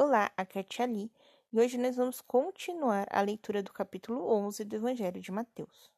Olá, 0.00 0.30
aqui 0.36 0.58
é 0.58 0.60
a 0.60 0.64
Tia 0.64 0.86
Li, 0.86 1.10
e 1.52 1.58
hoje 1.58 1.76
nós 1.76 1.96
vamos 1.96 2.20
continuar 2.20 3.08
a 3.10 3.20
leitura 3.20 3.64
do 3.64 3.72
capítulo 3.72 4.32
11 4.32 4.64
do 4.64 4.76
Evangelho 4.76 5.20
de 5.20 5.32
Mateus. 5.32 5.90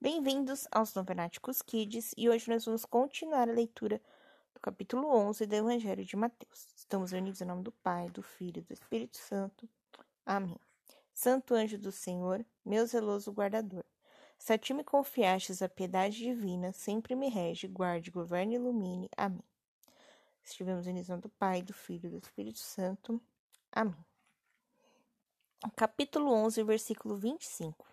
Bem-vindos 0.00 0.66
aos 0.72 0.94
Novenáticos 0.94 1.60
Kids, 1.60 2.14
e 2.16 2.30
hoje 2.30 2.48
nós 2.48 2.64
vamos 2.64 2.86
continuar 2.86 3.46
a 3.46 3.52
leitura 3.52 4.00
do 4.54 4.60
capítulo 4.60 5.08
11 5.08 5.44
do 5.44 5.54
Evangelho 5.56 6.06
de 6.06 6.16
Mateus. 6.16 6.68
Estamos 6.74 7.12
unidos 7.12 7.42
em 7.42 7.44
nome 7.44 7.62
do 7.64 7.70
Pai, 7.70 8.08
do 8.08 8.22
Filho 8.22 8.60
e 8.60 8.62
do 8.62 8.72
Espírito 8.72 9.18
Santo. 9.18 9.68
Amém. 10.24 10.58
Santo 11.12 11.54
anjo 11.54 11.76
do 11.76 11.92
Senhor, 11.92 12.42
meu 12.64 12.86
zeloso 12.86 13.30
guardador, 13.30 13.84
se 14.38 14.52
a 14.52 14.58
ti 14.58 14.74
me 14.74 14.84
confiastes 14.84 15.62
a 15.62 15.68
piedade 15.68 16.18
divina, 16.18 16.72
sempre 16.72 17.14
me 17.14 17.28
rege, 17.28 17.66
guarde, 17.66 18.10
governe 18.10 18.54
e 18.54 18.58
ilumine. 18.58 19.08
Amém. 19.16 19.44
Estivemos 20.44 20.86
unidos 20.86 21.08
do 21.20 21.28
Pai, 21.30 21.62
do 21.62 21.72
Filho 21.72 22.06
e 22.06 22.10
do 22.10 22.18
Espírito 22.18 22.58
Santo. 22.58 23.20
Amém. 23.72 24.04
Capítulo 25.74 26.30
11, 26.30 26.62
versículo 26.62 27.16
25. 27.16 27.86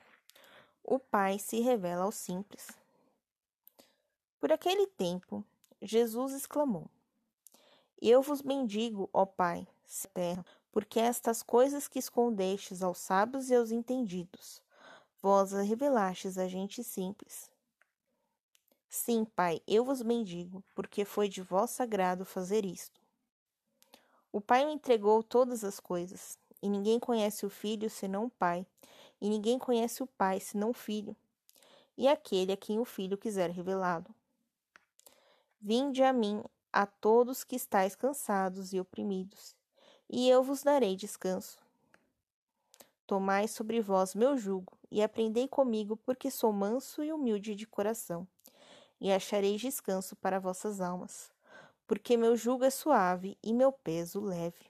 O 0.83 0.99
Pai 0.99 1.39
se 1.39 1.61
revela 1.61 2.03
aos 2.03 2.15
simples. 2.15 2.67
Por 4.39 4.51
aquele 4.51 4.87
tempo, 4.87 5.45
Jesus 5.81 6.33
exclamou: 6.33 6.89
Eu 8.01 8.21
vos 8.21 8.41
bendigo, 8.41 9.09
ó 9.13 9.25
Pai, 9.25 9.65
terra, 10.13 10.45
porque 10.71 10.99
estas 10.99 11.41
coisas 11.41 11.87
que 11.87 11.99
escondestes 11.99 12.83
aos 12.83 12.97
sábios 12.97 13.49
e 13.49 13.55
aos 13.55 13.71
entendidos, 13.71 14.61
vós 15.21 15.53
a 15.53 15.61
revelastes 15.61 16.37
a 16.37 16.47
gente 16.47 16.83
simples. 16.83 17.51
Sim, 18.89 19.23
Pai, 19.23 19.61
eu 19.67 19.85
vos 19.85 20.01
bendigo, 20.01 20.63
porque 20.73 21.05
foi 21.05 21.29
de 21.29 21.41
vosso 21.41 21.81
agrado 21.83 22.25
fazer 22.25 22.65
isto. 22.65 22.99
O 24.31 24.41
Pai 24.41 24.65
me 24.65 24.73
entregou 24.73 25.21
todas 25.21 25.63
as 25.63 25.79
coisas, 25.79 26.39
e 26.61 26.67
ninguém 26.67 26.99
conhece 26.99 27.45
o 27.45 27.49
Filho 27.49 27.89
senão 27.89 28.25
o 28.25 28.29
Pai, 28.31 28.65
e 29.21 29.29
ninguém 29.29 29.59
conhece 29.59 30.01
o 30.01 30.07
Pai 30.07 30.39
senão 30.39 30.71
o 30.71 30.73
Filho, 30.73 31.15
e 31.97 32.07
aquele 32.07 32.51
a 32.51 32.57
quem 32.57 32.79
o 32.79 32.85
Filho 32.85 33.17
quiser 33.17 33.49
revelá-lo. 33.51 34.13
Vinde 35.59 36.01
a 36.01 36.11
mim, 36.11 36.43
a 36.73 36.85
todos 36.87 37.43
que 37.43 37.55
estáis 37.55 37.95
cansados 37.95 38.73
e 38.73 38.79
oprimidos, 38.79 39.55
e 40.09 40.27
eu 40.27 40.41
vos 40.41 40.63
darei 40.63 40.95
descanso. 40.95 41.59
Tomai 43.05 43.47
sobre 43.47 43.81
vós 43.81 44.15
meu 44.15 44.37
jugo, 44.37 44.80
e 44.91 45.01
aprendei 45.01 45.47
comigo, 45.47 45.95
porque 45.95 46.29
sou 46.29 46.51
manso 46.51 47.01
e 47.03 47.13
humilde 47.13 47.55
de 47.55 47.65
coração, 47.65 48.27
e 48.99 49.11
achareis 49.11 49.61
descanso 49.61 50.15
para 50.17 50.39
vossas 50.39 50.81
almas, 50.81 51.31
porque 51.87 52.17
meu 52.17 52.35
jugo 52.35 52.65
é 52.65 52.69
suave 52.69 53.37
e 53.41 53.53
meu 53.53 53.71
peso 53.71 54.19
leve. 54.19 54.69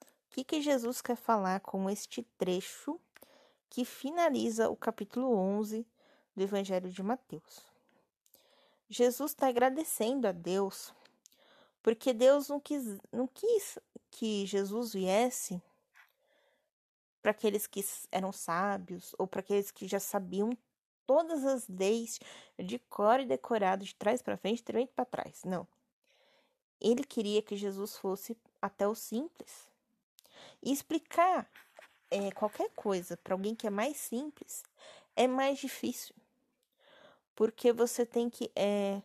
O 0.00 0.34
que, 0.34 0.44
que 0.44 0.62
Jesus 0.62 1.02
quer 1.02 1.16
falar 1.16 1.60
com 1.60 1.90
este 1.90 2.22
trecho 2.38 2.98
que 3.68 3.84
finaliza 3.84 4.70
o 4.70 4.76
capítulo 4.76 5.36
11 5.36 5.86
do 6.34 6.42
Evangelho 6.42 6.90
de 6.90 7.02
Mateus? 7.02 7.66
Jesus 8.88 9.32
está 9.32 9.48
agradecendo 9.48 10.26
a 10.26 10.32
Deus, 10.32 10.94
porque 11.82 12.14
Deus 12.14 12.48
não 12.48 12.58
quis, 12.58 12.98
não 13.12 13.26
quis 13.26 13.78
que 14.10 14.46
Jesus 14.46 14.92
viesse 14.94 15.62
para 17.22 17.30
aqueles 17.30 17.66
que 17.66 17.84
eram 18.10 18.32
sábios 18.32 19.14
ou 19.18 19.26
para 19.26 19.40
aqueles 19.40 19.70
que 19.70 19.86
já 19.86 20.00
sabiam 20.00 20.56
todas 21.06 21.44
as 21.44 21.68
leis 21.68 22.18
de 22.58 22.78
cor 22.78 23.20
e 23.20 23.26
decorado 23.26 23.84
de 23.84 23.94
trás 23.94 24.20
para 24.20 24.36
frente, 24.36 24.62
de 24.62 24.72
frente 24.72 24.92
para 24.94 25.04
trás. 25.04 25.42
Não. 25.44 25.66
Ele 26.80 27.04
queria 27.04 27.40
que 27.40 27.56
Jesus 27.56 27.96
fosse 27.96 28.36
até 28.60 28.86
o 28.88 28.94
simples. 28.94 29.68
E 30.62 30.72
explicar 30.72 31.48
é, 32.10 32.30
qualquer 32.32 32.70
coisa 32.70 33.16
para 33.16 33.34
alguém 33.34 33.54
que 33.54 33.66
é 33.66 33.70
mais 33.70 33.96
simples 33.96 34.64
é 35.14 35.26
mais 35.26 35.58
difícil. 35.58 36.14
Porque 37.34 37.72
você 37.72 38.04
tem 38.04 38.28
que 38.28 38.50
é, 38.54 39.00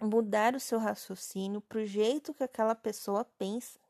mudar 0.00 0.54
o 0.54 0.60
seu 0.60 0.78
raciocínio 0.78 1.60
para 1.60 1.78
o 1.78 1.86
jeito 1.86 2.34
que 2.34 2.42
aquela 2.42 2.74
pessoa 2.74 3.24
pensa. 3.38 3.83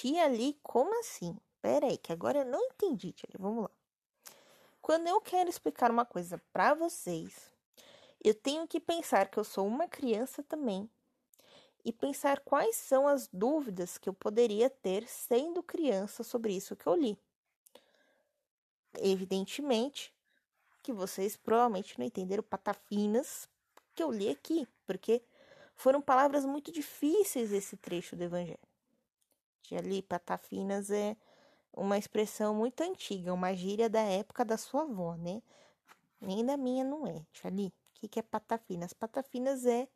Tia 0.00 0.26
ali, 0.26 0.56
como 0.62 0.96
assim? 1.00 1.36
Pera 1.60 1.88
aí, 1.88 1.98
que 1.98 2.12
agora 2.12 2.38
eu 2.38 2.44
não 2.44 2.62
entendi, 2.66 3.10
tia. 3.10 3.28
Vamos 3.36 3.64
lá. 3.64 3.70
Quando 4.80 5.08
eu 5.08 5.20
quero 5.20 5.50
explicar 5.50 5.90
uma 5.90 6.04
coisa 6.04 6.40
para 6.52 6.72
vocês, 6.72 7.50
eu 8.22 8.32
tenho 8.32 8.68
que 8.68 8.78
pensar 8.78 9.28
que 9.28 9.40
eu 9.40 9.42
sou 9.42 9.66
uma 9.66 9.88
criança 9.88 10.40
também 10.40 10.88
e 11.84 11.92
pensar 11.92 12.38
quais 12.38 12.76
são 12.76 13.08
as 13.08 13.26
dúvidas 13.26 13.98
que 13.98 14.08
eu 14.08 14.14
poderia 14.14 14.70
ter 14.70 15.08
sendo 15.08 15.64
criança 15.64 16.22
sobre 16.22 16.54
isso 16.54 16.76
que 16.76 16.86
eu 16.86 16.94
li. 16.94 17.18
Evidentemente 19.00 20.14
que 20.80 20.92
vocês 20.92 21.36
provavelmente 21.36 21.98
não 21.98 22.06
entenderam 22.06 22.44
patafinas 22.44 23.48
que 23.96 24.02
eu 24.04 24.12
li 24.12 24.28
aqui, 24.28 24.64
porque 24.86 25.20
foram 25.74 26.00
palavras 26.00 26.44
muito 26.44 26.70
difíceis 26.70 27.52
esse 27.52 27.76
trecho 27.76 28.14
do 28.14 28.22
Evangelho. 28.22 28.67
Tia 29.68 29.80
ali, 29.80 30.00
patafinas 30.00 30.90
é 30.90 31.14
uma 31.74 31.98
expressão 31.98 32.54
muito 32.54 32.80
antiga, 32.82 33.34
uma 33.34 33.54
gíria 33.54 33.90
da 33.90 34.00
época 34.00 34.42
da 34.42 34.56
sua 34.56 34.84
avó, 34.84 35.14
né? 35.14 35.42
Nem 36.18 36.42
da 36.42 36.56
minha 36.56 36.82
não 36.82 37.06
é. 37.06 37.26
Ali, 37.44 37.66
o 37.66 37.72
que, 37.92 38.08
que 38.08 38.18
é 38.18 38.22
patafinas? 38.22 38.94
Patafinas 38.94 39.66
é 39.66 39.86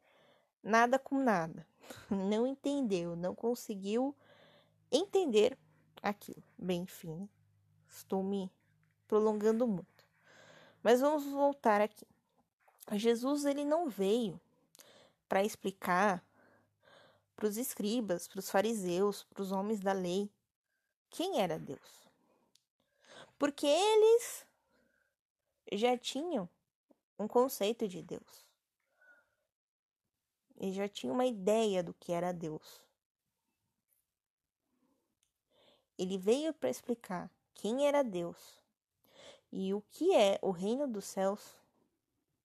nada 0.63 0.99
com 0.99 1.19
nada. 1.19 1.67
Não 2.11 2.47
entendeu, 2.47 3.17
não 3.17 3.35
conseguiu 3.35 4.15
entender 4.91 5.59
aquilo. 6.03 6.43
Bem, 6.57 6.83
enfim, 6.83 7.29
estou 7.89 8.23
me 8.23 8.53
prolongando 9.09 9.67
muito. 9.67 10.07
Mas 10.83 11.01
vamos 11.01 11.25
voltar 11.25 11.81
aqui. 11.81 12.07
Jesus 12.93 13.45
ele 13.45 13.65
não 13.65 13.89
veio 13.89 14.41
para 15.29 15.43
explicar 15.43 16.25
para 17.43 17.49
os 17.49 17.57
escribas, 17.57 18.29
para 18.29 18.39
os 18.39 18.49
fariseus, 18.49 19.25
para 19.25 19.43
os 19.43 19.51
homens 19.51 19.81
da 19.81 19.93
lei, 19.93 20.31
quem 21.11 21.41
era 21.41 21.59
Deus. 21.59 22.09
Porque 23.37 23.67
eles 23.67 24.47
já 25.73 25.99
tinham 25.99 26.49
um 27.19 27.27
conceito 27.27 27.89
de 27.89 28.01
Deus. 28.01 28.47
Eles 30.57 30.77
já 30.77 30.89
tinham 30.89 31.15
uma 31.15 31.27
ideia 31.27 31.83
do 31.83 31.93
que 31.93 32.13
era 32.13 32.31
Deus. 32.31 32.81
Ele 35.99 36.17
veio 36.17 36.55
para 36.55 36.71
explicar 36.71 37.29
quem 37.55 37.89
era 37.89 38.05
Deus 38.05 38.63
e 39.51 39.75
o 39.75 39.83
que 39.91 40.15
é 40.15 40.39
o 40.41 40.53
reino 40.53 40.87
dos 40.87 41.07
céus 41.07 41.57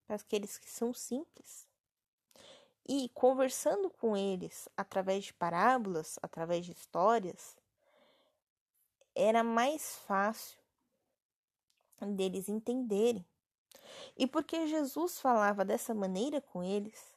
para 0.08 0.16
aqueles 0.16 0.58
que 0.58 0.72
são 0.72 0.92
simples. 0.92 1.67
E 2.88 3.10
conversando 3.10 3.90
com 3.90 4.16
eles 4.16 4.70
através 4.78 5.26
de 5.26 5.34
parábolas, 5.34 6.18
através 6.22 6.66
de 6.66 6.72
histórias, 6.72 7.58
era 9.14 9.44
mais 9.44 9.98
fácil 10.08 10.58
deles 12.16 12.48
entenderem. 12.48 13.26
E 14.16 14.26
porque 14.26 14.68
Jesus 14.68 15.20
falava 15.20 15.66
dessa 15.66 15.94
maneira 15.94 16.40
com 16.40 16.64
eles, 16.64 17.14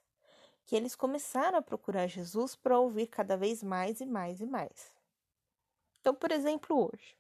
que 0.65 0.75
eles 0.75 0.95
começaram 0.97 1.59
a 1.59 1.63
procurar 1.63 2.07
Jesus 2.07 2.57
para 2.57 2.79
ouvir 2.79 3.07
cada 3.07 3.37
vez 3.37 3.63
mais 3.63 4.01
e 4.01 4.07
mais 4.07 4.41
e 4.41 4.47
mais. 4.47 4.93
Então, 6.01 6.15
por 6.15 6.33
exemplo, 6.33 6.91
hoje, 6.91 7.17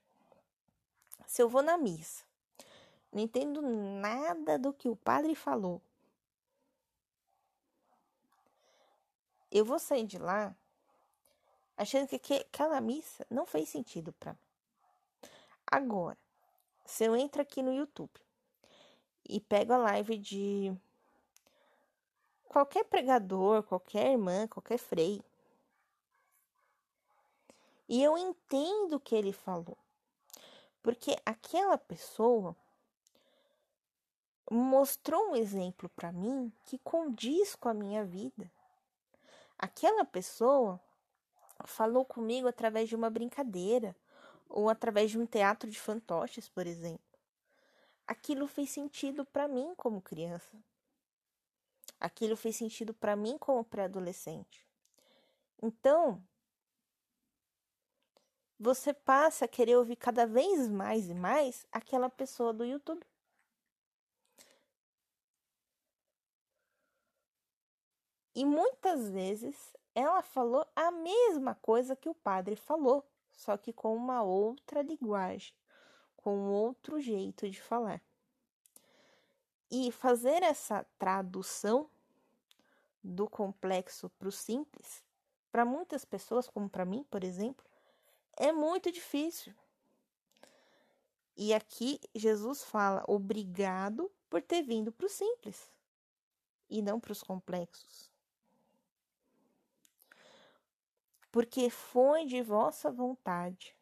se 1.26 1.42
eu 1.42 1.48
vou 1.48 1.62
na 1.62 1.76
missa, 1.76 2.24
não 3.12 3.20
entendo 3.20 3.60
nada 3.60 4.58
do 4.58 4.72
que 4.72 4.88
o 4.88 4.96
padre 4.96 5.34
falou, 5.34 5.82
eu 9.50 9.64
vou 9.64 9.78
sair 9.78 10.06
de 10.06 10.18
lá 10.18 10.54
achando 11.76 12.06
que 12.06 12.34
aquela 12.34 12.80
missa 12.80 13.26
não 13.30 13.46
fez 13.46 13.68
sentido 13.68 14.12
para 14.12 14.32
mim. 14.32 14.38
Agora, 15.66 16.18
se 16.84 17.04
eu 17.04 17.16
entro 17.16 17.40
aqui 17.40 17.62
no 17.62 17.72
YouTube 17.72 18.10
e 19.28 19.40
pego 19.40 19.72
a 19.72 19.78
live 19.78 20.18
de 20.18 20.76
qualquer 22.48 22.84
pregador, 22.84 23.62
qualquer 23.62 24.12
irmã, 24.12 24.46
qualquer 24.48 24.78
frei, 24.78 25.22
e 27.88 28.02
eu 28.02 28.18
entendo 28.18 28.96
o 28.96 29.00
que 29.00 29.14
ele 29.14 29.32
falou, 29.32 29.78
porque 30.82 31.16
aquela 31.24 31.78
pessoa 31.78 32.54
mostrou 34.50 35.30
um 35.30 35.36
exemplo 35.36 35.88
para 35.90 36.12
mim 36.12 36.52
que 36.64 36.78
condiz 36.78 37.54
com 37.54 37.68
a 37.68 37.74
minha 37.74 38.04
vida. 38.04 38.50
Aquela 39.62 40.06
pessoa 40.06 40.80
falou 41.66 42.02
comigo 42.02 42.48
através 42.48 42.88
de 42.88 42.96
uma 42.96 43.10
brincadeira 43.10 43.94
ou 44.48 44.70
através 44.70 45.10
de 45.10 45.18
um 45.18 45.26
teatro 45.26 45.68
de 45.68 45.78
fantoches, 45.78 46.48
por 46.48 46.66
exemplo. 46.66 47.04
Aquilo 48.06 48.46
fez 48.46 48.70
sentido 48.70 49.22
para 49.22 49.46
mim 49.46 49.74
como 49.76 50.00
criança. 50.00 50.56
Aquilo 52.00 52.38
fez 52.38 52.56
sentido 52.56 52.94
para 52.94 53.14
mim 53.14 53.36
como 53.36 53.62
pré-adolescente. 53.62 54.66
Então, 55.62 56.26
você 58.58 58.94
passa 58.94 59.44
a 59.44 59.48
querer 59.48 59.76
ouvir 59.76 59.96
cada 59.96 60.26
vez 60.26 60.68
mais 60.68 61.10
e 61.10 61.14
mais 61.14 61.66
aquela 61.70 62.08
pessoa 62.08 62.54
do 62.54 62.64
YouTube. 62.64 63.06
E 68.40 68.44
muitas 68.46 69.10
vezes 69.10 69.76
ela 69.94 70.22
falou 70.22 70.66
a 70.74 70.90
mesma 70.90 71.54
coisa 71.56 71.94
que 71.94 72.08
o 72.08 72.14
padre 72.14 72.56
falou, 72.56 73.06
só 73.32 73.54
que 73.54 73.70
com 73.70 73.94
uma 73.94 74.22
outra 74.22 74.80
linguagem, 74.80 75.52
com 76.16 76.48
outro 76.48 76.98
jeito 76.98 77.50
de 77.50 77.60
falar. 77.60 78.00
E 79.70 79.92
fazer 79.92 80.42
essa 80.42 80.86
tradução 80.98 81.86
do 83.04 83.28
complexo 83.28 84.08
para 84.18 84.28
o 84.28 84.32
simples, 84.32 85.04
para 85.52 85.66
muitas 85.66 86.06
pessoas, 86.06 86.48
como 86.48 86.66
para 86.66 86.86
mim, 86.86 87.04
por 87.10 87.22
exemplo, 87.22 87.66
é 88.38 88.50
muito 88.52 88.90
difícil. 88.90 89.54
E 91.36 91.52
aqui 91.52 92.00
Jesus 92.14 92.64
fala: 92.64 93.04
obrigado 93.06 94.10
por 94.30 94.40
ter 94.40 94.62
vindo 94.62 94.90
para 94.90 95.04
o 95.04 95.10
simples 95.10 95.70
e 96.70 96.80
não 96.80 96.98
para 96.98 97.12
os 97.12 97.22
complexos. 97.22 98.09
Porque 101.30 101.70
foi 101.70 102.24
de 102.24 102.42
vossa 102.42 102.90
vontade 102.90 103.76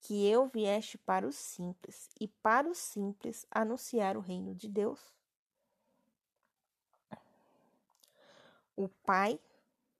que 0.00 0.26
eu 0.28 0.48
vieste 0.48 0.98
para 0.98 1.26
os 1.26 1.36
simples 1.36 2.10
e 2.20 2.26
para 2.26 2.68
os 2.68 2.78
simples 2.78 3.46
anunciar 3.50 4.16
o 4.16 4.20
reino 4.20 4.54
de 4.54 4.68
Deus. 4.68 5.00
O 8.74 8.88
Pai 8.88 9.38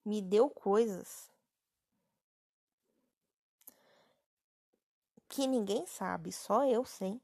me 0.05 0.21
deu 0.21 0.51
coisas 0.51 1.31
que 5.29 5.47
ninguém 5.47 5.87
sabe, 5.87 6.33
só 6.33 6.65
eu 6.67 6.85
sei. 6.85 7.21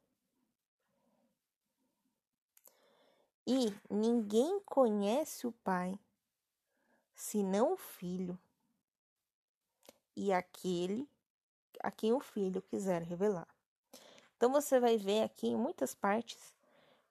E 3.46 3.74
ninguém 3.90 4.60
conhece 4.60 5.46
o 5.46 5.52
Pai, 5.52 5.98
senão 7.14 7.72
o 7.72 7.76
Filho, 7.76 8.38
e 10.18 10.32
aquele 10.32 11.08
a 11.80 11.92
quem 11.92 12.12
o 12.12 12.18
Filho 12.18 12.60
quiser 12.60 13.02
revelar. 13.02 13.46
Então 14.36 14.50
você 14.50 14.80
vai 14.80 14.96
ver 14.98 15.22
aqui 15.22 15.46
em 15.46 15.56
muitas 15.56 15.94
partes 15.94 16.54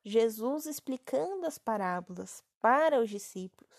Jesus 0.03 0.65
explicando 0.65 1.45
as 1.45 1.57
parábolas 1.57 2.43
para 2.61 3.01
os 3.01 3.09
discípulos, 3.09 3.73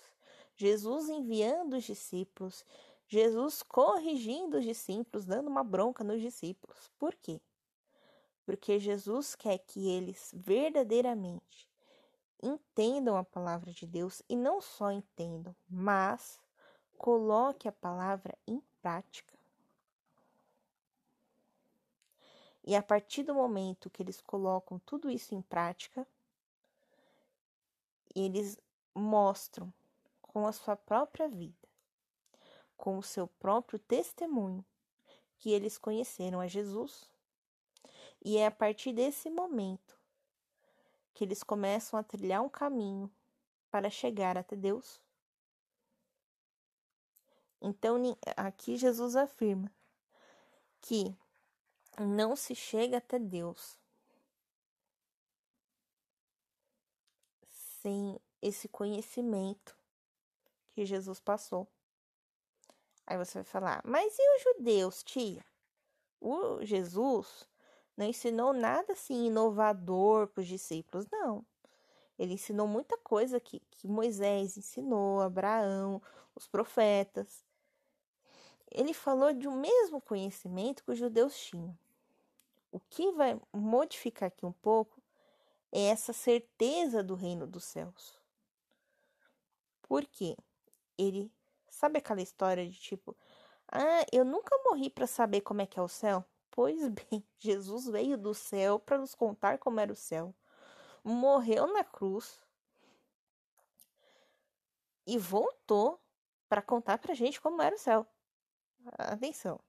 Jesus 0.57 1.09
enviando 1.09 1.77
os 1.77 1.85
discípulos, 1.85 2.65
Jesus 3.07 3.63
corrigindo 3.63 4.59
os 4.59 4.65
discípulos, 4.65 5.25
dando 5.25 5.49
uma 5.49 5.65
bronca 5.65 6.03
nos 6.03 6.21
discípulos. 6.21 6.91
Por 6.99 7.15
quê? 7.15 7.41
Porque 8.45 8.79
Jesus 8.79 9.35
quer 9.35 9.59
que 9.59 9.89
eles 9.89 10.31
verdadeiramente 10.35 11.69
entendam 12.43 13.17
a 13.17 13.25
palavra 13.25 13.73
de 13.73 13.87
Deus 13.87 14.23
e 14.29 14.37
não 14.37 14.61
só 14.61 14.91
entendam, 14.91 15.55
mas 15.69 16.39
coloque 16.99 17.69
a 17.69 17.73
palavra 17.73 18.37
em 18.47 18.63
prática. 18.83 19.33
E 22.65 22.77
a 22.77 22.83
partir 22.83 23.23
do 23.23 23.35
momento 23.35 23.91
que 23.91 24.03
eles 24.03 24.21
colocam 24.21 24.79
tudo 24.81 25.11
isso 25.11 25.35
em 25.35 25.41
prática, 25.41 26.07
eles 28.15 28.59
mostram 28.95 29.73
com 30.21 30.47
a 30.47 30.53
sua 30.53 30.77
própria 30.77 31.29
vida 31.29 31.69
com 32.79 32.97
o 32.97 33.03
seu 33.03 33.27
próprio 33.27 33.79
testemunho 33.81 34.65
que 35.37 35.51
eles 35.51 35.77
conheceram 35.77 36.41
a 36.41 36.47
Jesus. 36.47 37.11
E 38.25 38.39
é 38.39 38.47
a 38.47 38.51
partir 38.51 38.93
desse 38.93 39.29
momento 39.29 39.99
que 41.13 41.25
eles 41.25 41.43
começam 41.43 41.99
a 41.99 42.03
trilhar 42.03 42.41
um 42.41 42.49
caminho 42.49 43.11
para 43.71 43.91
chegar 43.91 44.39
até 44.39 44.57
Deus. 44.57 45.01
Então, 47.61 47.97
aqui 48.37 48.77
Jesus 48.77 49.17
afirma 49.17 49.71
que 50.81 51.17
não 51.99 52.37
se 52.37 52.55
chega 52.55 52.99
até 52.99 53.19
Deus 53.19 53.77
sem 57.83 58.21
esse 58.41 58.69
conhecimento 58.69 59.77
que 60.69 60.87
Jesus 60.87 61.21
passou. 61.21 61.67
Aí 63.07 63.17
você 63.17 63.39
vai 63.39 63.45
falar, 63.45 63.83
mas 63.85 64.17
e 64.19 64.37
os 64.37 64.43
judeus, 64.43 65.03
tia? 65.03 65.45
O 66.21 66.65
Jesus 66.65 67.49
não 67.97 68.07
ensinou 68.07 68.53
nada 68.53 68.93
assim 68.93 69.27
inovador 69.27 70.29
para 70.29 70.43
os 70.43 70.47
discípulos, 70.47 71.07
não. 71.11 71.45
Ele 72.19 72.35
ensinou 72.35 72.67
muita 72.67 72.99
coisa 72.99 73.41
que, 73.41 73.61
que 73.71 73.89
Moisés 73.89 74.57
ensinou, 74.57 75.21
Abraão, 75.21 76.03
os 76.35 76.47
profetas. 76.47 77.45
Ele 78.71 78.93
falou 78.93 79.33
de 79.33 79.49
um 79.49 79.57
mesmo 79.57 80.01
conhecimento 80.01 80.85
que 80.85 80.91
os 80.91 80.99
judeus 80.99 81.39
tinham. 81.39 81.77
O 82.71 82.79
que 82.79 83.13
vai 83.13 83.41
modificar 83.53 84.29
aqui 84.29 84.45
um 84.45 84.53
pouco 84.53 85.03
é 85.73 85.87
essa 85.87 86.13
certeza 86.13 87.03
do 87.03 87.15
reino 87.15 87.47
dos 87.47 87.65
céus. 87.65 88.19
Por 89.83 90.05
quê? 90.07 90.37
Ele 90.99 91.33
Sabe 91.79 91.99
aquela 91.99 92.21
história 92.21 92.69
de 92.69 92.77
tipo, 92.77 93.17
ah, 93.71 94.05
eu 94.13 94.25
nunca 94.25 94.51
morri 94.65 94.91
para 94.91 95.07
saber 95.07 95.43
como 95.43 95.63
é 95.63 95.67
que 95.67 95.79
é 95.79 95.83
o 95.83 95.87
céu? 95.87 96.25
Pois 96.51 96.77
bem, 96.91 97.25
Jesus 97.39 97.87
veio 97.87 98.19
do 98.19 98.35
céu 98.35 98.81
para 98.81 98.99
nos 98.99 99.15
contar 99.15 99.59
como 99.59 99.79
era 99.79 99.93
o 99.93 99.97
céu. 99.97 100.35
Morreu 101.05 101.73
na 101.73 101.85
cruz 101.85 102.43
e 105.07 105.17
voltou 105.17 106.01
para 106.49 106.61
contar 106.61 106.99
pra 106.99 107.15
gente 107.15 107.41
como 107.41 107.63
era 107.63 107.77
o 107.77 107.79
céu. 107.79 108.05
Atenção. 108.97 109.61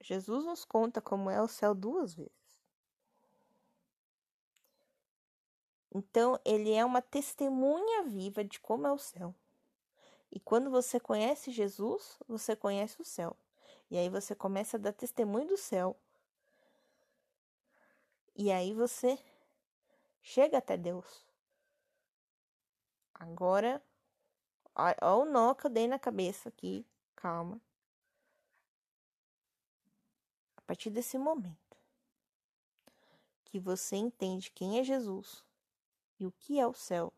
Jesus 0.00 0.44
nos 0.44 0.64
conta 0.64 1.00
como 1.00 1.30
é 1.30 1.40
o 1.40 1.48
céu 1.48 1.74
duas 1.74 2.14
vezes. 2.14 2.32
Então, 5.92 6.38
ele 6.44 6.72
é 6.72 6.84
uma 6.84 7.02
testemunha 7.02 8.04
viva 8.04 8.44
de 8.44 8.60
como 8.60 8.86
é 8.86 8.92
o 8.92 8.98
céu. 8.98 9.34
E 10.30 10.38
quando 10.38 10.70
você 10.70 11.00
conhece 11.00 11.50
Jesus, 11.50 12.18
você 12.28 12.54
conhece 12.54 13.00
o 13.00 13.04
céu. 13.04 13.36
E 13.90 13.98
aí 13.98 14.08
você 14.08 14.34
começa 14.34 14.76
a 14.76 14.80
dar 14.80 14.92
testemunho 14.92 15.48
do 15.48 15.56
céu. 15.56 15.96
E 18.36 18.52
aí 18.52 18.72
você 18.72 19.18
chega 20.22 20.58
até 20.58 20.76
Deus. 20.76 21.26
Agora, 23.12 23.82
olha 24.74 24.96
o 25.02 25.24
nó 25.24 25.54
que 25.54 25.66
eu 25.66 25.70
dei 25.70 25.88
na 25.88 25.98
cabeça 25.98 26.48
aqui. 26.48 26.86
Calma. 27.16 27.60
A 30.56 30.59
partir 30.70 30.88
desse 30.88 31.18
momento 31.18 31.76
que 33.42 33.58
você 33.58 33.96
entende 33.96 34.52
quem 34.52 34.78
é 34.78 34.84
Jesus 34.84 35.44
e 36.16 36.24
o 36.24 36.30
que 36.30 36.60
é 36.60 36.64
o 36.64 36.72
céu, 36.72 37.12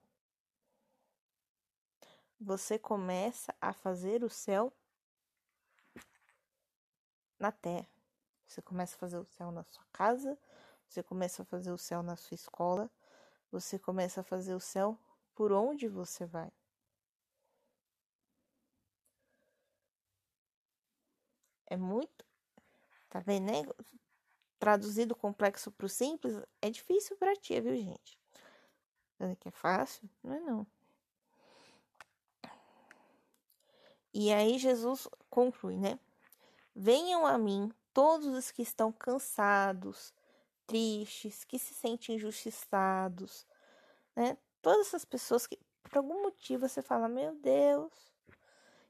você 2.40 2.78
começa 2.78 3.54
a 3.60 3.74
fazer 3.74 4.24
o 4.24 4.30
céu 4.30 4.72
na 7.38 7.52
terra. 7.52 7.86
Você 8.48 8.62
começa 8.62 8.96
a 8.96 8.98
fazer 8.98 9.18
o 9.18 9.26
céu 9.26 9.50
na 9.50 9.64
sua 9.64 9.84
casa, 9.92 10.38
você 10.88 11.02
começa 11.02 11.42
a 11.42 11.44
fazer 11.44 11.72
o 11.72 11.78
céu 11.78 12.02
na 12.02 12.16
sua 12.16 12.34
escola, 12.34 12.90
você 13.50 13.78
começa 13.78 14.22
a 14.22 14.24
fazer 14.24 14.54
o 14.54 14.60
céu 14.60 14.98
por 15.34 15.52
onde 15.52 15.88
você 15.88 16.24
vai. 16.24 16.50
É 21.66 21.76
muito. 21.76 22.31
Tá 23.12 23.20
vendo, 23.20 23.52
né? 23.52 23.62
Traduzido 24.58 25.14
complexo 25.14 25.70
para 25.70 25.84
o 25.84 25.88
simples 25.88 26.34
é 26.62 26.70
difícil 26.70 27.14
para 27.18 27.36
ti, 27.36 27.60
viu, 27.60 27.76
gente? 27.76 28.18
Que 29.38 29.48
é 29.48 29.50
fácil? 29.50 30.08
Não 30.24 30.32
é 30.32 30.40
não. 30.40 30.66
E 34.14 34.32
aí 34.32 34.58
Jesus 34.58 35.06
conclui, 35.28 35.76
né? 35.76 36.00
Venham 36.74 37.26
a 37.26 37.36
mim 37.36 37.70
todos 37.92 38.28
os 38.28 38.50
que 38.50 38.62
estão 38.62 38.90
cansados, 38.90 40.14
tristes, 40.66 41.44
que 41.44 41.58
se 41.58 41.74
sentem 41.74 42.16
injustiçados, 42.16 43.46
né? 44.16 44.38
Todas 44.62 44.86
essas 44.86 45.04
pessoas 45.04 45.46
que 45.46 45.58
por 45.82 45.98
algum 45.98 46.22
motivo 46.22 46.66
você 46.66 46.80
fala: 46.80 47.10
"Meu 47.10 47.34
Deus, 47.34 47.92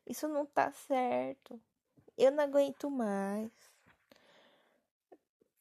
isso 0.07 0.29
não 0.29 0.47
tá 0.47 0.71
certo. 0.71 1.61
Eu 2.17 2.31
não 2.31 2.45
aguento 2.45 2.88
mais. 2.88 3.72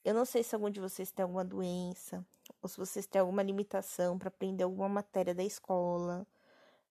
Eu 0.03 0.13
não 0.13 0.25
sei 0.25 0.43
se 0.43 0.55
algum 0.55 0.69
de 0.69 0.79
vocês 0.79 1.11
tem 1.11 1.23
alguma 1.23 1.45
doença, 1.45 2.25
ou 2.61 2.67
se 2.67 2.77
vocês 2.77 3.05
têm 3.05 3.21
alguma 3.21 3.43
limitação 3.43 4.17
para 4.17 4.29
aprender 4.29 4.63
alguma 4.63 4.89
matéria 4.89 5.33
da 5.33 5.43
escola, 5.43 6.25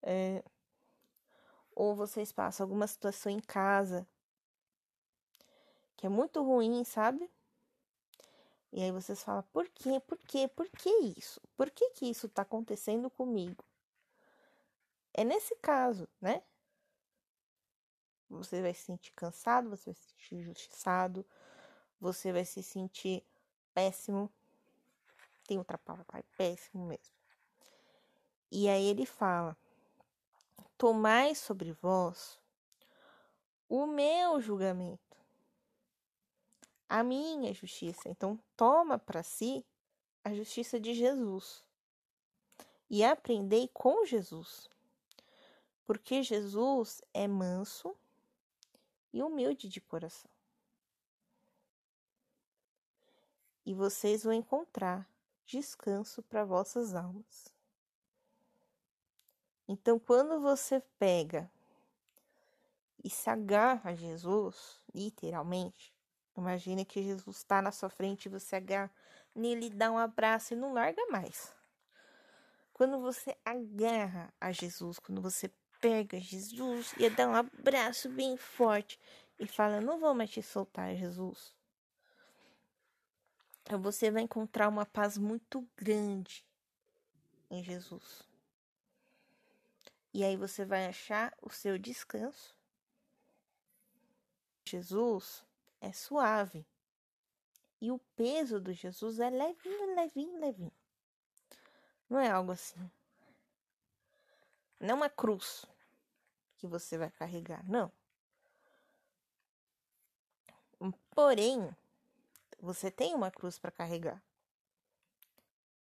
é, 0.03 0.45
ou 1.75 1.95
vocês 1.95 2.31
passam 2.33 2.65
alguma 2.65 2.87
situação 2.87 3.31
em 3.33 3.41
casa 3.41 4.07
que 5.97 6.07
é 6.07 6.09
muito 6.09 6.43
ruim, 6.43 6.83
sabe? 6.83 7.31
E 8.73 8.83
aí 8.83 8.91
vocês 8.91 9.23
falam, 9.23 9.43
por 9.53 9.69
quê? 9.69 10.01
Por 10.01 10.17
quê? 10.17 10.49
Por 10.49 10.67
que 10.71 10.89
isso? 11.19 11.41
Por 11.57 11.71
que 11.71 11.91
que 11.91 12.07
isso 12.07 12.27
tá 12.29 12.41
acontecendo 12.41 13.11
comigo? 13.11 13.63
É 15.13 15.25
nesse 15.25 15.55
caso, 15.57 16.09
né? 16.21 16.43
Você 18.31 18.63
vai 18.63 18.73
se 18.73 18.85
sentir 18.85 19.13
cansado, 19.13 19.69
você 19.69 19.91
vai 19.91 19.95
se 19.95 20.09
sentir 20.09 20.35
injustiçado, 20.37 21.27
você 22.01 22.33
vai 22.33 22.45
se 22.45 22.63
sentir 22.63 23.23
péssimo. 23.75 24.33
Tem 25.47 25.59
outra 25.59 25.77
palavra, 25.77 26.19
é 26.19 26.25
péssimo 26.37 26.87
mesmo. 26.87 27.15
E 28.51 28.69
aí 28.69 28.87
ele 28.87 29.05
fala: 29.05 29.57
Tomai 30.79 31.35
sobre 31.35 31.73
vós 31.73 32.41
o 33.69 33.87
meu 33.87 34.41
julgamento, 34.41 35.17
a 36.89 37.05
minha 37.05 37.53
justiça. 37.55 38.09
Então, 38.09 38.39
toma 38.57 38.99
para 38.99 39.23
si 39.23 39.65
a 40.25 40.35
justiça 40.35 40.81
de 40.81 40.95
Jesus 40.95 41.65
e 42.89 43.05
aprendei 43.05 43.69
com 43.69 44.05
Jesus, 44.05 44.69
porque 45.87 46.23
Jesus 46.23 47.01
é 47.15 47.29
manso 47.29 47.95
e 49.13 49.23
humilde 49.23 49.69
de 49.69 49.81
coração. 49.81 50.31
E 53.71 53.73
vocês 53.73 54.25
vão 54.25 54.33
encontrar 54.33 55.09
descanso 55.47 56.25
para 56.25 56.45
vossas 56.45 56.93
almas. 56.93 57.55
Então, 59.69 59.97
quando 59.97 60.41
você 60.41 60.83
pega 60.99 61.49
e 63.05 63.09
se 63.09 63.31
agarra 63.31 63.91
a 63.91 63.95
Jesus, 63.95 64.81
literalmente, 64.93 65.95
imagine 66.37 66.85
que 66.85 67.01
Jesus 67.01 67.37
está 67.37 67.63
na 67.63 67.71
sua 67.71 67.89
frente 67.89 68.27
e 68.27 68.29
você 68.29 68.57
agarra 68.57 68.91
nele, 69.33 69.71
dá 69.71 69.89
um 69.93 69.99
abraço 69.99 70.53
e 70.53 70.57
não 70.57 70.73
larga 70.73 71.07
mais. 71.07 71.55
Quando 72.73 72.99
você 72.99 73.37
agarra 73.45 74.35
a 74.41 74.51
Jesus, 74.51 74.99
quando 74.99 75.23
você 75.23 75.49
pega 75.81 76.19
Jesus 76.19 76.93
e 76.99 77.09
dá 77.09 77.29
um 77.29 77.37
abraço 77.37 78.09
bem 78.09 78.37
forte 78.37 78.99
e 79.39 79.47
fala: 79.47 79.81
Não 79.81 80.01
vou 80.01 80.13
mais 80.13 80.31
te 80.31 80.43
soltar, 80.43 80.97
Jesus. 80.97 81.60
Você 83.79 84.11
vai 84.11 84.23
encontrar 84.23 84.69
uma 84.69 84.85
paz 84.85 85.17
muito 85.17 85.67
grande 85.77 86.45
em 87.51 87.63
Jesus. 87.63 88.29
E 90.13 90.25
aí 90.25 90.37
você 90.37 90.65
vai 90.65 90.87
achar 90.87 91.37
o 91.41 91.51
seu 91.51 91.79
descanso. 91.79 92.57
Jesus 94.65 95.45
é 95.81 95.93
suave. 95.93 96.67
E 97.81 97.91
o 97.91 97.99
peso 98.17 98.61
do 98.61 98.73
Jesus 98.73 99.19
é 99.21 99.31
levinho, 99.31 99.95
levinho, 99.95 100.39
levinho. 100.39 100.73
Não 102.09 102.19
é 102.19 102.31
algo 102.31 102.53
assim. 102.53 102.91
Não 104.79 104.91
é 104.91 104.95
uma 104.95 105.11
cruz 105.11 105.65
que 106.57 106.67
você 106.67 106.99
vai 106.99 107.11
carregar, 107.11 107.65
não. 107.69 107.91
Porém, 111.11 111.75
você 112.61 112.91
tem 112.91 113.15
uma 113.15 113.31
cruz 113.31 113.59
para 113.59 113.71
carregar. 113.71 114.23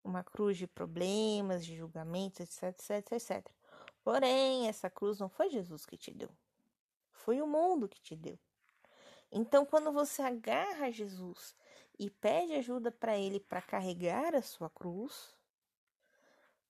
Uma 0.04 0.24
cruz 0.24 0.58
de 0.58 0.66
problemas, 0.66 1.66
de 1.66 1.76
julgamentos, 1.76 2.40
etc, 2.40 2.64
etc, 2.64 3.12
etc. 3.12 3.50
Porém, 4.04 4.68
essa 4.68 4.90
cruz 4.90 5.20
não 5.20 5.30
foi 5.30 5.50
Jesus 5.50 5.86
que 5.86 5.98
te 5.98 6.12
deu. 6.12 6.30
Foi 7.12 7.42
o 7.42 7.48
mundo 7.48 7.88
que 7.88 8.00
te 8.00 8.16
deu. 8.16 8.40
Então, 9.32 9.66
quando 9.66 9.92
você 9.92 10.22
agarra 10.22 10.92
Jesus 10.92 11.56
e 12.00 12.10
pede 12.10 12.54
ajuda 12.54 12.92
para 12.92 13.18
ele 13.18 13.40
para 13.40 13.62
carregar 13.62 14.34
a 14.34 14.42
sua 14.42 14.70
cruz, 14.70 15.36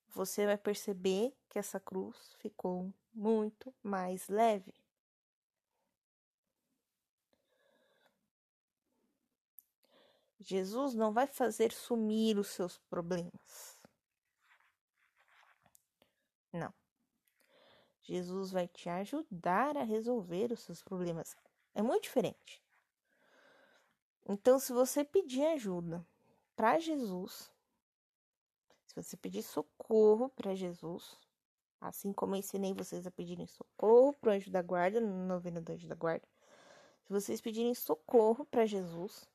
você 0.09 0.45
vai 0.45 0.57
perceber 0.57 1.33
que 1.47 1.59
essa 1.59 1.79
cruz 1.79 2.33
ficou 2.39 2.91
muito 3.13 3.73
mais 3.81 4.27
leve. 4.27 4.73
Jesus 10.39 10.93
não 10.93 11.11
vai 11.11 11.27
fazer 11.27 11.71
sumir 11.71 12.37
os 12.37 12.47
seus 12.47 12.77
problemas. 12.89 13.79
Não. 16.53 16.73
Jesus 18.01 18.51
vai 18.51 18.67
te 18.67 18.89
ajudar 18.89 19.77
a 19.77 19.83
resolver 19.83 20.51
os 20.51 20.61
seus 20.61 20.81
problemas. 20.81 21.35
É 21.75 21.81
muito 21.81 22.03
diferente. 22.03 22.63
Então, 24.27 24.59
se 24.59 24.71
você 24.71 25.03
pedir 25.03 25.45
ajuda 25.45 26.05
para 26.55 26.79
Jesus, 26.79 27.51
se 28.85 28.95
você 28.95 29.17
pedir 29.17 29.43
socorro 29.43 30.29
para 30.29 30.55
Jesus, 30.55 31.17
assim 31.79 32.11
como 32.11 32.35
eu 32.35 32.39
ensinei 32.39 32.73
vocês 32.73 33.05
a 33.05 33.11
pedirem 33.11 33.47
socorro 33.47 34.13
para 34.13 34.29
o 34.29 34.33
anjo 34.33 34.51
da 34.51 34.61
guarda, 34.61 34.99
no 34.99 35.27
novena 35.27 35.61
do 35.61 35.71
anjo 35.71 35.87
da 35.87 35.95
guarda, 35.95 36.27
se 37.03 37.13
vocês 37.13 37.41
pedirem 37.41 37.73
socorro 37.73 38.45
para 38.45 38.65
Jesus, 38.65 39.27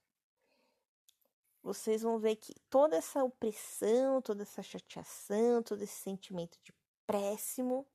vocês 1.65 2.03
vão 2.03 2.19
ver 2.19 2.37
que 2.37 2.55
toda 2.69 2.95
essa 2.95 3.25
opressão, 3.25 4.21
toda 4.21 4.43
essa 4.43 4.63
chateação, 4.63 5.63
todo 5.63 5.81
esse 5.81 5.95
sentimento 5.95 6.59
de 6.63 6.75
péssimo 7.07 7.87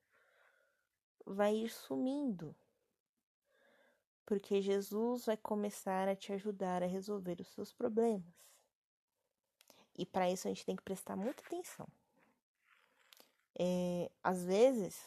vai 1.24 1.56
ir 1.56 1.70
sumindo. 1.70 2.56
Porque 4.26 4.60
Jesus 4.60 5.28
vai 5.28 5.38
começar 5.38 6.08
a 6.08 6.16
te 6.16 6.34
ajudar 6.34 6.82
a 6.82 6.88
resolver 6.88 7.40
os 7.40 7.48
seus 7.50 7.72
problemas. 7.72 8.34
E 9.96 10.04
para 10.04 10.32
isso 10.32 10.48
a 10.48 10.50
gente 10.50 10.66
tem 10.66 10.76
que 10.76 10.82
prestar 10.82 11.16
muita 11.16 11.44
atenção. 11.46 11.88
É, 13.60 14.10
às 14.24 14.44
vezes, 14.46 15.00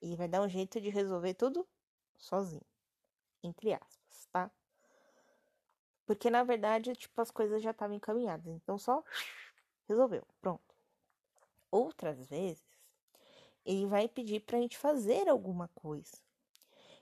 ele 0.00 0.14
vai 0.14 0.28
dar 0.28 0.42
um 0.42 0.48
jeito 0.48 0.80
de 0.80 0.90
resolver 0.90 1.34
tudo 1.34 1.66
sozinho, 2.16 2.66
entre 3.42 3.72
aspas, 3.72 4.26
tá? 4.30 4.50
Porque 6.10 6.28
na 6.28 6.42
verdade, 6.42 6.92
tipo, 6.96 7.20
as 7.20 7.30
coisas 7.30 7.62
já 7.62 7.70
estavam 7.70 7.94
encaminhadas, 7.94 8.44
então 8.48 8.76
só 8.76 9.04
resolveu, 9.88 10.26
pronto. 10.40 10.74
Outras 11.70 12.26
vezes, 12.26 12.64
ele 13.64 13.86
vai 13.86 14.08
pedir 14.08 14.40
para 14.40 14.58
a 14.58 14.60
gente 14.60 14.76
fazer 14.76 15.28
alguma 15.28 15.68
coisa. 15.68 16.18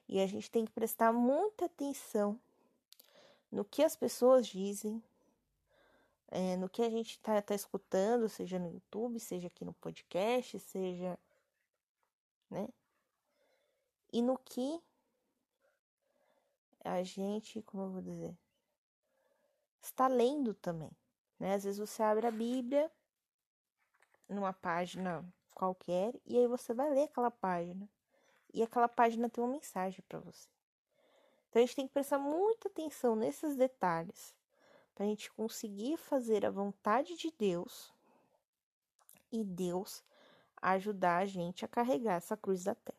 E 0.07 0.21
a 0.21 0.27
gente 0.27 0.51
tem 0.51 0.67
que 0.67 0.73
prestar 0.73 1.11
muita 1.11 1.65
atenção 1.65 2.39
no 3.51 3.65
que 3.65 3.83
as 3.83 3.97
pessoas 3.97 4.47
dizem, 4.47 5.03
é, 6.31 6.59
no 6.59 6.69
que 6.69 6.83
a 6.83 6.91
gente 6.91 7.13
está 7.13 7.41
tá 7.41 7.55
escutando, 7.55 8.29
seja 8.29 8.59
no 8.59 8.71
YouTube, 8.71 9.19
seja 9.19 9.47
aqui 9.47 9.65
no 9.65 9.73
podcast, 9.73 10.59
seja. 10.61 11.19
né? 12.51 12.69
E 14.13 14.21
no 14.21 14.37
que 14.37 14.79
a 16.85 17.03
gente, 17.03 17.63
como 17.63 17.85
eu 17.85 17.91
vou 17.91 18.03
dizer, 18.03 18.37
está 19.83 20.09
lendo 20.09 20.55
também. 20.55 20.91
Né? 21.39 21.55
Às 21.55 21.65
vezes 21.65 21.79
você 21.79 22.03
abre 22.03 22.27
a 22.27 22.31
Bíblia 22.31 22.91
numa 24.29 24.53
página 24.53 25.25
qualquer 25.55 26.15
e 26.25 26.39
aí 26.39 26.47
você 26.47 26.75
vai 26.75 26.91
ler 26.91 27.05
aquela 27.05 27.31
página 27.31 27.89
e 28.53 28.63
aquela 28.63 28.89
página 28.89 29.29
tem 29.29 29.43
uma 29.43 29.53
mensagem 29.53 30.05
para 30.09 30.19
você. 30.19 30.49
Então 31.49 31.63
a 31.63 31.65
gente 31.67 31.77
tem 31.77 31.87
que 31.87 31.93
prestar 31.93 32.19
muita 32.19 32.69
atenção 32.69 33.17
nesses 33.17 33.57
detalhes 33.57 34.35
para 34.95 35.05
a 35.05 35.09
gente 35.09 35.31
conseguir 35.33 35.97
fazer 35.97 36.45
a 36.45 36.51
vontade 36.51 37.17
de 37.17 37.33
Deus 37.39 37.93
e 39.31 39.45
Deus 39.45 40.03
ajudar 40.61 41.19
a 41.19 41.27
gente 41.27 41.65
a 41.65 41.69
carregar 41.69 42.15
essa 42.15 42.37
cruz 42.37 42.65
da 42.65 42.75
terra. 42.75 42.99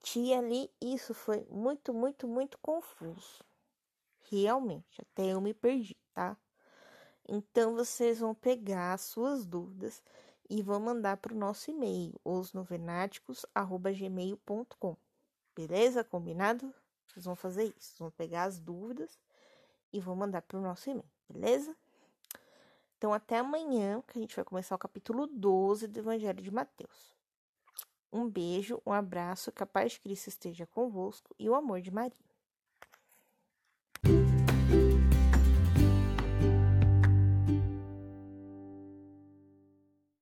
Que 0.00 0.32
ali 0.32 0.70
isso 0.80 1.12
foi 1.12 1.44
muito, 1.50 1.92
muito, 1.92 2.26
muito 2.26 2.58
confuso. 2.58 3.44
Realmente, 4.30 5.00
até 5.00 5.32
eu 5.32 5.40
me 5.40 5.54
perdi, 5.54 5.96
tá? 6.12 6.36
Então 7.26 7.74
vocês 7.74 8.20
vão 8.20 8.34
pegar 8.34 8.92
as 8.92 9.00
suas 9.02 9.46
dúvidas 9.46 10.02
e 10.48 10.62
vão 10.62 10.80
mandar 10.80 11.18
para 11.18 11.34
o 11.34 11.36
nosso 11.36 11.70
e-mail, 11.70 12.18
osnovenáticos@gmail.com. 12.24 14.96
Beleza? 15.54 16.04
Combinado? 16.04 16.72
Vocês 17.06 17.24
vão 17.24 17.34
fazer 17.34 17.74
isso. 17.78 17.96
Vão 17.98 18.10
pegar 18.10 18.44
as 18.44 18.58
dúvidas 18.58 19.18
e 19.92 20.00
vão 20.00 20.14
mandar 20.14 20.42
para 20.42 20.58
o 20.58 20.62
nosso 20.62 20.90
e-mail, 20.90 21.08
beleza? 21.28 21.74
Então, 22.96 23.12
até 23.12 23.38
amanhã, 23.38 24.02
que 24.06 24.18
a 24.18 24.20
gente 24.20 24.36
vai 24.36 24.44
começar 24.44 24.74
o 24.74 24.78
capítulo 24.78 25.26
12 25.26 25.86
do 25.86 25.98
Evangelho 25.98 26.42
de 26.42 26.50
Mateus. 26.50 27.16
Um 28.12 28.28
beijo, 28.28 28.82
um 28.84 28.92
abraço, 28.92 29.52
que 29.52 29.62
a 29.62 29.66
paz 29.66 29.92
de 29.92 30.00
Cristo 30.00 30.28
esteja 30.28 30.66
convosco 30.66 31.34
e 31.38 31.48
o 31.48 31.54
amor 31.54 31.80
de 31.80 31.90
Maria. 31.90 32.27